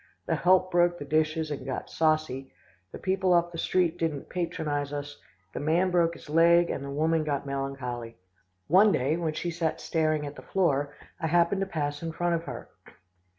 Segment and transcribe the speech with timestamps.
[0.25, 2.51] The help broke the dishes, and got saucy,
[2.91, 5.19] the people off the street didn't patronise us,
[5.53, 8.17] the man broke his leg, and the woman got melancholy.
[8.67, 12.33] One day when she sat staring at the floor, I happened to pass in front
[12.33, 12.67] of her.